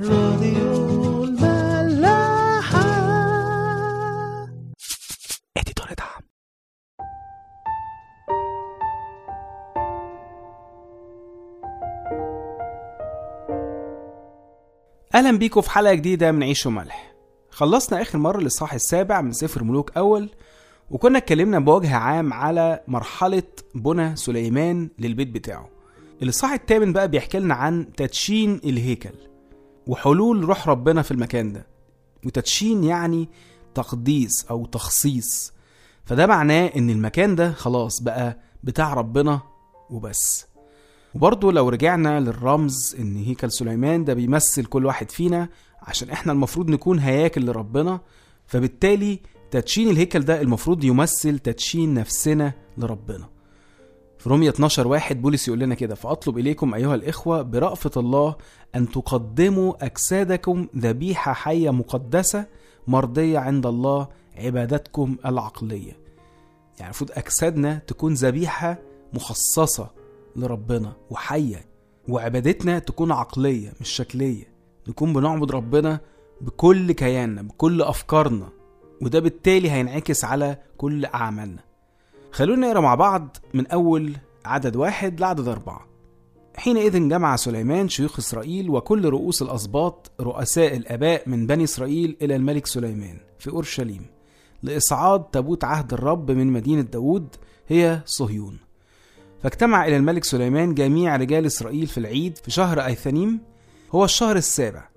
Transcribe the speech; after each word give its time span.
راديو 0.00 1.24
الملاحة. 1.24 2.82
اديتور 5.56 5.86
دعم. 5.98 6.22
أهلا 15.14 15.38
بيكم 15.38 15.60
في 15.60 15.70
حلقة 15.70 15.94
جديدة 15.94 16.32
من 16.32 16.42
عيش 16.42 16.66
وملح. 16.66 17.12
خلصنا 17.50 18.02
آخر 18.02 18.18
مرة 18.18 18.38
الاصحاح 18.38 18.74
السابع 18.74 19.20
من 19.20 19.32
سفر 19.32 19.64
ملوك 19.64 19.96
أول 19.96 20.28
وكنا 20.90 21.18
اتكلمنا 21.18 21.58
بوجه 21.58 21.96
عام 21.96 22.32
على 22.32 22.80
مرحلة 22.88 23.42
بنى 23.74 24.16
سليمان 24.16 24.90
للبيت 24.98 25.28
بتاعه. 25.28 25.68
الاصحاح 26.22 26.52
الثامن 26.52 26.92
بقى 26.92 27.08
بيحكي 27.08 27.38
لنا 27.38 27.54
عن 27.54 27.92
تدشين 27.96 28.60
الهيكل. 28.64 29.31
وحلول 29.86 30.44
روح 30.44 30.68
ربنا 30.68 31.02
في 31.02 31.10
المكان 31.10 31.52
ده. 31.52 31.66
وتدشين 32.26 32.84
يعني 32.84 33.28
تقديس 33.74 34.46
أو 34.50 34.66
تخصيص. 34.66 35.52
فده 36.04 36.26
معناه 36.26 36.66
إن 36.76 36.90
المكان 36.90 37.34
ده 37.34 37.52
خلاص 37.52 38.02
بقى 38.02 38.38
بتاع 38.64 38.94
ربنا 38.94 39.40
وبس. 39.90 40.46
وبرضه 41.14 41.52
لو 41.52 41.68
رجعنا 41.68 42.20
للرمز 42.20 42.96
إن 42.98 43.16
هيكل 43.16 43.52
سليمان 43.52 44.04
ده 44.04 44.14
بيمثل 44.14 44.64
كل 44.64 44.86
واحد 44.86 45.10
فينا 45.10 45.48
عشان 45.82 46.10
إحنا 46.10 46.32
المفروض 46.32 46.70
نكون 46.70 46.98
هياكل 46.98 47.46
لربنا 47.46 48.00
فبالتالي 48.46 49.20
تدشين 49.50 49.90
الهيكل 49.90 50.20
ده 50.20 50.40
المفروض 50.40 50.84
يمثل 50.84 51.38
تدشين 51.38 51.94
نفسنا 51.94 52.52
لربنا. 52.78 53.28
في 54.22 54.28
رومية 54.28 54.50
12 54.50 54.88
واحد 54.88 55.22
بولس 55.22 55.48
يقول 55.48 55.60
لنا 55.60 55.74
كده 55.74 55.94
فأطلب 55.94 56.38
إليكم 56.38 56.74
أيها 56.74 56.94
الإخوة 56.94 57.42
برأفة 57.42 57.90
الله 57.96 58.36
أن 58.74 58.88
تقدموا 58.88 59.84
أجسادكم 59.84 60.66
ذبيحة 60.76 61.32
حية 61.32 61.70
مقدسة 61.70 62.46
مرضية 62.86 63.38
عند 63.38 63.66
الله 63.66 64.08
عبادتكم 64.36 65.16
العقلية. 65.26 65.92
يعني 66.78 66.84
المفروض 66.84 67.10
أجسادنا 67.14 67.82
تكون 67.86 68.14
ذبيحة 68.14 68.78
مخصصة 69.12 69.90
لربنا 70.36 70.92
وحية 71.10 71.64
وعبادتنا 72.08 72.78
تكون 72.78 73.12
عقلية 73.12 73.72
مش 73.80 73.88
شكلية. 73.88 74.44
نكون 74.88 75.12
بنعبد 75.12 75.50
ربنا 75.52 76.00
بكل 76.40 76.92
كياننا 76.92 77.42
بكل 77.42 77.82
أفكارنا 77.82 78.48
وده 79.02 79.20
بالتالي 79.20 79.70
هينعكس 79.70 80.24
على 80.24 80.58
كل 80.76 81.04
أعمالنا. 81.04 81.71
خلونا 82.32 82.66
نقرأ 82.66 82.80
مع 82.80 82.94
بعض 82.94 83.36
من 83.54 83.66
أول 83.66 84.16
عدد 84.44 84.76
واحد 84.76 85.20
لعدد 85.20 85.48
أربعة. 85.48 85.86
حينئذ 86.56 87.08
جمع 87.08 87.36
سليمان 87.36 87.88
شيوخ 87.88 88.18
إسرائيل 88.18 88.70
وكل 88.70 89.08
رؤوس 89.08 89.42
الأسباط 89.42 90.10
رؤساء 90.20 90.76
الآباء 90.76 91.28
من 91.28 91.46
بني 91.46 91.64
إسرائيل 91.64 92.16
إلى 92.22 92.36
الملك 92.36 92.66
سليمان 92.66 93.18
في 93.38 93.50
أورشليم 93.50 94.06
لإصعاد 94.62 95.24
تابوت 95.24 95.64
عهد 95.64 95.92
الرب 95.92 96.30
من 96.30 96.46
مدينة 96.46 96.82
داود 96.82 97.36
هي 97.68 98.02
صهيون. 98.04 98.58
فاجتمع 99.42 99.86
إلى 99.86 99.96
الملك 99.96 100.24
سليمان 100.24 100.74
جميع 100.74 101.16
رجال 101.16 101.46
إسرائيل 101.46 101.86
في 101.86 101.98
العيد 101.98 102.38
في 102.38 102.50
شهر 102.50 102.86
أيثنيم 102.86 103.40
هو 103.94 104.04
الشهر 104.04 104.36
السابع. 104.36 104.91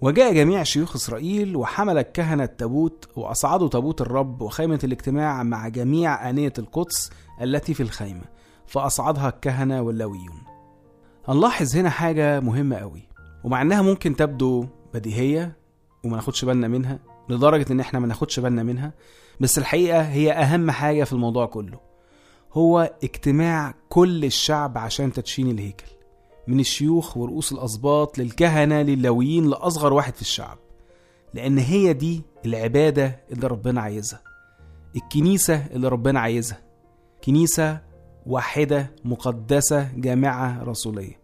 وجاء 0.00 0.34
جميع 0.34 0.62
شيوخ 0.62 0.96
إسرائيل 0.96 1.56
وحمل 1.56 1.98
الكهنة 1.98 2.44
التابوت 2.44 3.08
وأصعدوا 3.16 3.68
تابوت 3.68 4.00
الرب 4.00 4.42
وخيمة 4.42 4.78
الاجتماع 4.84 5.42
مع 5.42 5.68
جميع 5.68 6.30
آنية 6.30 6.52
القدس 6.58 7.10
التي 7.42 7.74
في 7.74 7.82
الخيمة 7.82 8.24
فأصعدها 8.66 9.28
الكهنة 9.28 9.82
واللويون 9.82 10.42
هنلاحظ 11.28 11.76
هنا 11.76 11.90
حاجة 11.90 12.40
مهمة 12.40 12.76
قوي 12.76 13.02
ومع 13.44 13.62
إنها 13.62 13.82
ممكن 13.82 14.16
تبدو 14.16 14.66
بديهية 14.94 15.56
وما 16.04 16.16
ناخدش 16.16 16.44
بالنا 16.44 16.68
منها 16.68 16.98
لدرجة 17.28 17.72
إن 17.72 17.80
إحنا 17.80 17.98
ما 18.00 18.06
ناخدش 18.06 18.40
بالنا 18.40 18.62
منها 18.62 18.92
بس 19.40 19.58
الحقيقة 19.58 20.02
هي 20.02 20.32
أهم 20.32 20.70
حاجة 20.70 21.04
في 21.04 21.12
الموضوع 21.12 21.46
كله 21.46 21.80
هو 22.52 22.92
اجتماع 23.04 23.74
كل 23.88 24.24
الشعب 24.24 24.78
عشان 24.78 25.12
تدشين 25.12 25.50
الهيكل. 25.50 25.86
من 26.48 26.60
الشيوخ 26.60 27.16
ورؤوس 27.16 27.52
الأسباط 27.52 28.18
للكهنة 28.18 28.82
لللاويين 28.82 29.50
لأصغر 29.50 29.92
واحد 29.92 30.14
في 30.14 30.20
الشعب 30.22 30.58
لأن 31.34 31.58
هي 31.58 31.92
دي 31.92 32.22
العبادة 32.46 33.20
اللي 33.32 33.46
ربنا 33.46 33.80
عايزها 33.80 34.20
الكنيسة 34.96 35.66
اللي 35.66 35.88
ربنا 35.88 36.20
عايزها 36.20 36.60
كنيسة 37.24 37.80
واحدة 38.26 38.90
مقدسة 39.04 39.88
جامعة 39.96 40.62
رسولية. 40.64 41.18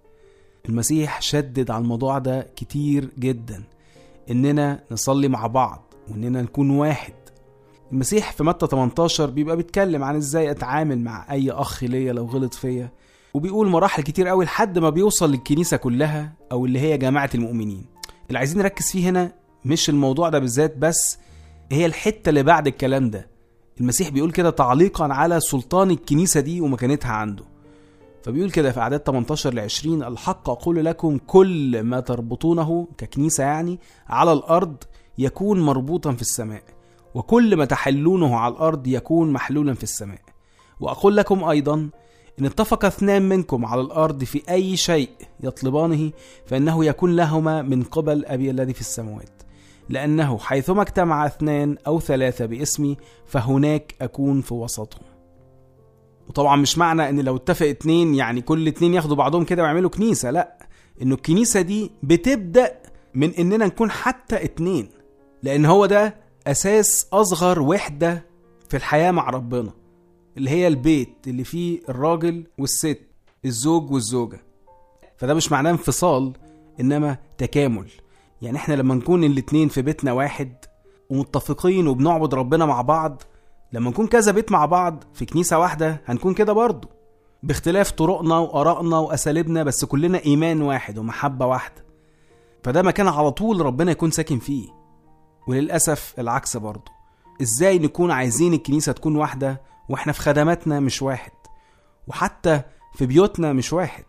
المسيح 0.69 1.21
شدد 1.23 1.71
على 1.71 1.83
الموضوع 1.83 2.19
ده 2.19 2.47
كتير 2.57 3.11
جدا 3.19 3.63
إننا 4.31 4.85
نصلي 4.91 5.29
مع 5.29 5.47
بعض 5.47 5.95
وإننا 6.11 6.43
نكون 6.43 6.71
واحد. 6.71 7.13
المسيح 7.93 8.33
في 8.33 8.45
متى 8.45 8.67
18 8.67 9.31
بيبقى 9.31 9.57
بيتكلم 9.57 10.05
عن 10.05 10.17
إزاي 10.17 10.51
أتعامل 10.51 10.99
مع 10.99 11.33
أي 11.33 11.51
أخ 11.51 11.85
ليا 11.85 12.13
لو 12.13 12.25
غلط 12.27 12.55
فيا 12.55 12.91
وبيقول 13.35 13.69
مراحل 13.69 14.03
كتير 14.03 14.29
قوي 14.29 14.45
لحد 14.45 14.79
ما 14.79 14.91
بيوصل 14.91 15.31
للكنيسة 15.31 15.77
كلها 15.77 16.33
أو 16.53 16.67
اللي 16.67 16.79
هي 16.81 16.99
جماعة 16.99 17.31
المؤمنين. 17.35 17.85
اللي 18.29 18.39
عايزين 18.39 18.59
نركز 18.59 18.91
فيه 18.91 19.11
هنا 19.11 19.33
مش 19.65 19.89
الموضوع 19.91 20.29
ده 20.29 20.39
بالذات 20.39 20.77
بس 20.77 21.19
هي 21.73 21.87
الحتة 21.87 22.29
اللي 22.29 22.43
بعد 22.43 22.67
الكلام 22.67 23.11
ده. 23.11 23.29
المسيح 23.81 24.09
بيقول 24.09 24.33
كده 24.33 24.51
تعليقا 24.51 25.05
على 25.13 25.41
سلطان 25.41 25.91
الكنيسة 25.91 26.41
دي 26.41 26.61
ومكانتها 26.61 27.11
عنده. 27.13 27.45
فبيقول 28.23 28.51
كده 28.51 28.73
في 28.73 28.81
أعداد 28.81 29.01
18 29.01 29.55
ل 29.55 29.59
20 29.61 30.03
الحق 30.03 30.51
أقول 30.51 30.85
لكم 30.85 31.19
كل 31.27 31.83
ما 31.83 32.01
تربطونه 32.01 32.89
ككنيسة 32.99 33.45
يعني 33.45 33.79
على 34.09 34.33
الأرض 34.33 34.77
يكون 35.19 35.61
مربوطا 35.61 36.13
في 36.13 36.23
السماء 36.23 36.63
وكل 37.15 37.57
ما 37.57 37.65
تحلونه 37.65 38.37
على 38.37 38.55
الأرض 38.55 38.87
يكون 38.87 39.33
محلولا 39.33 39.75
في 39.75 39.83
السماء. 39.83 40.21
وأقول 40.81 41.17
لكم 41.17 41.45
أيضا 41.45 41.89
إن 42.41 42.45
اتفق 42.45 42.85
اثنان 42.85 43.29
منكم 43.29 43.65
على 43.65 43.81
الأرض 43.81 44.25
في 44.25 44.43
أي 44.51 44.77
شيء 44.77 45.11
يطلبانه 45.41 46.11
فإنه 46.47 46.85
يكون 46.85 47.17
لهما 47.17 47.63
من 47.63 47.83
قبل 47.83 48.25
أبي 48.27 48.51
الذي 48.51 48.73
في 48.73 48.81
السماوات. 48.81 49.43
لأنه 49.89 50.39
حيثما 50.39 50.83
اجتمع 50.83 51.27
اثنان 51.27 51.77
أو 51.87 52.01
ثلاثة 52.01 52.47
باسمي 52.47 52.97
فهناك 53.27 53.95
أكون 54.01 54.41
في 54.41 54.55
وسطهم. 54.55 55.03
وطبعا 56.29 56.57
مش 56.57 56.79
معنى 56.79 57.09
إن 57.09 57.21
لو 57.21 57.37
اتفق 57.37 57.67
اتنين 57.67 58.15
يعني 58.15 58.41
كل 58.41 58.69
اتنين 58.69 58.95
ياخدوا 58.95 59.17
بعضهم 59.17 59.45
كده 59.45 59.63
ويعملوا 59.63 59.91
كنيسة 59.91 60.31
لأ. 60.31 60.59
إنه 61.03 61.15
الكنيسة 61.15 61.61
دي 61.61 61.91
بتبدأ 62.03 62.79
من 63.15 63.31
إننا 63.31 63.67
نكون 63.67 63.91
حتى 63.91 64.45
اتنين 64.45 64.89
لأن 65.43 65.65
هو 65.65 65.87
ده 65.87 66.17
أساس 66.47 67.07
أصغر 67.13 67.61
وحدة 67.63 68.25
في 68.69 68.77
الحياة 68.77 69.11
مع 69.11 69.31
ربنا. 69.31 69.71
اللي 70.37 70.51
هي 70.51 70.67
البيت 70.69 71.15
اللي 71.27 71.45
فيه 71.45 71.81
الراجل 71.89 72.47
والست 72.59 73.01
الزوج 73.45 73.91
والزوجة. 73.93 74.41
فده 75.17 75.35
مش 75.35 75.53
معناه 75.53 75.71
انفصال 75.71 76.33
إنما 76.81 77.17
تكامل. 77.39 77.91
يعني 78.43 78.57
إحنا 78.57 78.75
لما 78.75 78.95
نكون 78.95 79.25
الاتنين 79.25 79.69
في 79.69 79.83
بيتنا 79.83 80.13
واحد 80.13 80.53
ومتفقين 81.11 81.89
وبنعبد 81.89 82.35
ربنا 82.35 82.67
مع 82.67 82.83
بعض 82.83 83.23
لما 83.73 83.91
نكون 83.91 84.07
كذا 84.07 84.33
بيت 84.33 84.53
مع 84.53 84.67
بعض 84.67 85.05
في 85.15 85.25
كنيسة 85.27 85.59
واحدة 85.59 86.01
هنكون 86.07 86.35
كده 86.35 86.53
برضه 86.53 86.89
باختلاف 87.43 87.91
طرقنا 87.91 88.39
وآرائنا 88.39 88.99
وأساليبنا 88.99 89.63
بس 89.63 89.85
كلنا 89.85 90.25
إيمان 90.25 90.63
واحد 90.63 90.99
ومحبة 90.99 91.47
واحدة. 91.47 91.85
فده 92.63 92.83
مكان 92.83 93.09
على 93.09 93.31
طول 93.31 93.61
ربنا 93.67 93.91
يكون 93.91 94.11
ساكن 94.11 94.39
فيه. 94.39 94.69
وللأسف 95.49 96.15
العكس 96.19 96.57
برضه 96.57 96.93
إزاي 97.43 97.79
نكون 97.79 98.11
عايزين 98.11 98.55
الكنيسة 98.55 98.93
تكون 98.93 99.17
واحدة 99.17 99.61
وإحنا 99.89 100.13
في 100.13 100.21
خدماتنا 100.21 100.81
مش 100.81 101.03
واحد. 101.03 101.33
وحتى 102.09 102.61
في 102.95 103.07
بيوتنا 103.07 103.53
مش 103.53 103.73
واحد. 103.73 104.05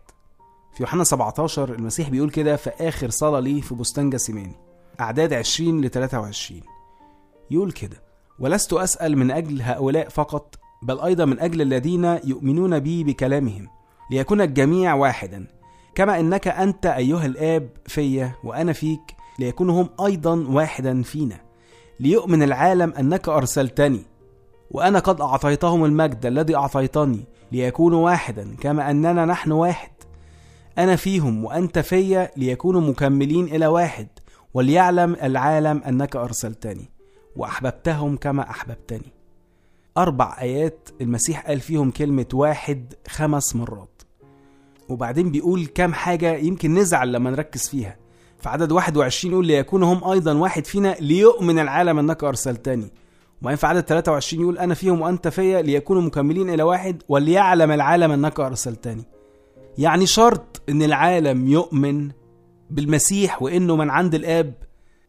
في 0.76 0.82
يوحنا 0.82 1.04
17 1.04 1.74
المسيح 1.74 2.08
بيقول 2.08 2.30
كده 2.30 2.56
في 2.56 2.70
آخر 2.70 3.10
صلاة 3.10 3.40
ليه 3.40 3.60
في 3.60 3.74
بستان 3.74 4.10
جاسيماني 4.10 4.56
أعداد 5.00 5.32
20 5.32 5.80
ل 5.80 5.90
23 5.90 6.60
يقول 7.50 7.72
كده 7.72 8.02
ولست 8.38 8.72
أسأل 8.72 9.18
من 9.18 9.30
أجل 9.30 9.62
هؤلاء 9.62 10.08
فقط 10.08 10.54
بل 10.82 11.00
أيضا 11.00 11.24
من 11.24 11.40
أجل 11.40 11.62
الذين 11.62 12.04
يؤمنون 12.04 12.78
بي 12.78 13.04
بكلامهم 13.04 13.68
ليكون 14.10 14.40
الجميع 14.40 14.94
واحدا. 14.94 15.46
كما 15.94 16.20
أنك 16.20 16.48
أنت 16.48 16.86
أيها 16.86 17.26
الآب 17.26 17.68
فيا 17.86 18.32
وأنا 18.44 18.72
فيك 18.72 19.16
ليكونوا 19.38 19.82
هم 19.82 19.88
أيضا 20.06 20.46
واحدا 20.48 21.02
فينا. 21.02 21.40
ليؤمن 22.00 22.42
العالم 22.42 22.92
أنك 22.98 23.28
أرسلتني 23.28 24.02
وأنا 24.70 24.98
قد 24.98 25.20
أعطيتهم 25.20 25.84
المجد 25.84 26.26
الذي 26.26 26.56
أعطيتني 26.56 27.24
ليكونوا 27.52 28.04
واحدا 28.04 28.56
كما 28.60 28.90
أننا 28.90 29.24
نحن 29.24 29.52
واحد. 29.52 29.90
أنا 30.78 30.96
فيهم 30.96 31.44
وأنت 31.44 31.78
فيا 31.78 32.30
ليكونوا 32.36 32.80
مكملين 32.80 33.44
إلى 33.44 33.66
واحد 33.66 34.08
وليعلم 34.54 35.16
العالم 35.22 35.82
أنك 35.82 36.16
أرسلتني 36.16 36.90
وأحببتهم 37.36 38.16
كما 38.16 38.50
أحببتني. 38.50 39.12
أربع 39.98 40.36
آيات 40.40 40.88
المسيح 41.00 41.46
قال 41.46 41.60
فيهم 41.60 41.90
كلمة 41.90 42.26
واحد 42.32 42.94
خمس 43.08 43.56
مرات. 43.56 44.02
وبعدين 44.88 45.30
بيقول 45.30 45.66
كام 45.66 45.94
حاجة 45.94 46.36
يمكن 46.36 46.74
نزعل 46.74 47.12
لما 47.12 47.30
نركز 47.30 47.68
فيها. 47.68 47.96
في 48.40 48.48
عدد 48.48 48.72
21 48.72 49.32
يقول 49.32 49.46
ليكون 49.46 49.82
هم 49.82 50.04
أيضا 50.04 50.32
واحد 50.34 50.66
فينا 50.66 50.96
ليؤمن 51.00 51.58
العالم 51.58 51.98
أنك 51.98 52.24
أرسلتني. 52.24 52.92
وبعدين 53.42 53.56
في 53.56 53.66
عدد 53.66 53.80
23 53.80 54.42
يقول 54.42 54.58
أنا 54.58 54.74
فيهم 54.74 55.00
وأنت 55.00 55.28
فيا 55.28 55.62
ليكونوا 55.62 56.02
مكملين 56.02 56.50
إلى 56.50 56.62
واحد 56.62 57.02
وليعلم 57.08 57.70
العالم 57.70 58.12
أنك 58.12 58.40
أرسلتني. 58.40 59.04
يعني 59.78 60.06
شرط 60.06 60.62
إن 60.68 60.82
العالم 60.82 61.48
يؤمن 61.48 62.10
بالمسيح 62.70 63.42
وإنه 63.42 63.76
من 63.76 63.90
عند 63.90 64.14
الآب 64.14 64.54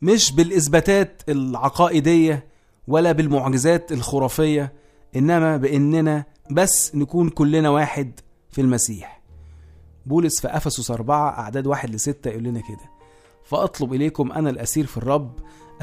مش 0.01 0.31
بالإثباتات 0.31 1.21
العقائدية 1.29 2.45
ولا 2.87 3.11
بالمعجزات 3.11 3.91
الخرافية 3.91 4.73
إنما 5.15 5.57
بإننا 5.57 6.25
بس 6.51 6.95
نكون 6.95 7.29
كلنا 7.29 7.69
واحد 7.69 8.19
في 8.49 8.61
المسيح. 8.61 9.21
بولس 10.05 10.41
في 10.41 10.47
أفسس 10.47 10.91
أربعة 10.91 11.29
أعداد 11.39 11.67
واحد 11.67 11.89
لستة 11.95 12.29
يقول 12.29 12.43
لنا 12.43 12.59
كده 12.59 12.97
فأطلب 13.43 13.93
إليكم 13.93 14.31
أنا 14.31 14.49
الأسير 14.49 14.85
في 14.85 14.97
الرب 14.97 15.31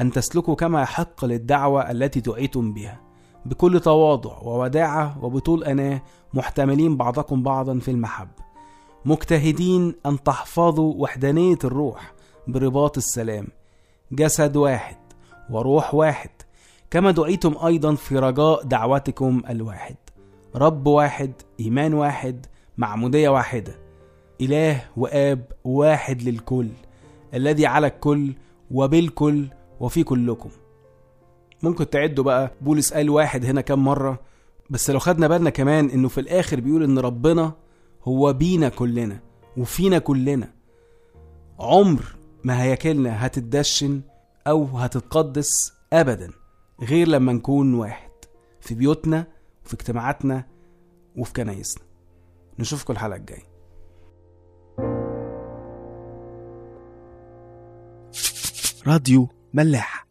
أن 0.01 0.11
تسلكوا 0.11 0.55
كما 0.55 0.81
يحق 0.81 1.25
للدعوة 1.25 1.91
التي 1.91 2.19
دعيتم 2.19 2.73
بها. 2.73 3.01
بكل 3.45 3.79
تواضع 3.79 4.37
ووداعة 4.37 5.25
وبطول 5.25 5.63
أناة 5.63 6.01
محتملين 6.33 6.97
بعضكم 6.97 7.43
بعضا 7.43 7.79
في 7.79 7.91
المحبة 7.91 8.45
مجتهدين 9.05 9.95
أن 10.05 10.23
تحفظوا 10.23 10.93
وحدانية 10.97 11.57
الروح 11.63 12.13
برباط 12.47 12.97
السلام. 12.97 13.47
جسد 14.11 14.55
واحد 14.55 14.97
وروح 15.49 15.95
واحد. 15.95 16.29
كما 16.91 17.11
دعيتم 17.11 17.55
أيضا 17.65 17.95
في 17.95 18.19
رجاء 18.19 18.63
دعوتكم 18.63 19.41
الواحد. 19.49 19.95
رب 20.55 20.87
واحد 20.87 21.31
إيمان 21.59 21.93
واحد 21.93 22.45
معمودية 22.77 23.29
واحدة. 23.29 23.75
إله 24.41 24.81
وآب 24.97 25.51
واحد 25.63 26.21
للكل 26.21 26.69
الذي 27.33 27.65
على 27.65 27.87
الكل 27.87 28.33
وبالكل 28.71 29.47
وفي 29.79 30.03
كلكم. 30.03 30.49
ممكن 31.63 31.89
تعدوا 31.89 32.23
بقى 32.23 32.51
بولس 32.61 32.93
قال 32.93 33.09
واحد 33.09 33.45
هنا 33.45 33.61
كام 33.61 33.83
مرة 33.83 34.19
بس 34.69 34.89
لو 34.89 34.99
خدنا 34.99 35.27
بالنا 35.27 35.49
كمان 35.49 35.89
إنه 35.89 36.07
في 36.07 36.19
الآخر 36.19 36.59
بيقول 36.59 36.83
إن 36.83 36.99
ربنا 36.99 37.53
هو 38.03 38.33
بينا 38.33 38.69
كلنا 38.69 39.19
وفينا 39.57 39.99
كلنا. 39.99 40.53
عمر 41.59 42.15
ما 42.43 42.63
هياكلنا 42.63 43.25
هتتدشن 43.25 44.01
أو 44.47 44.63
هتتقدس 44.63 45.73
ابدا 45.93 46.31
غير 46.81 47.07
لما 47.07 47.33
نكون 47.33 47.73
واحد 47.73 48.11
في 48.61 48.75
بيوتنا 48.75 49.27
وفي 49.65 49.73
اجتماعاتنا 49.73 50.45
وفي 51.17 51.33
كنايسنا. 51.33 51.83
نشوفكم 52.59 52.93
الحلقة 52.93 53.17
الجاية. 53.17 53.55
راديو 58.87 59.29
ملاح. 59.55 60.05